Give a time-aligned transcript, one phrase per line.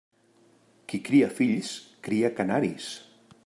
[0.93, 1.71] Qui cria fills,
[2.09, 2.93] cria canaris.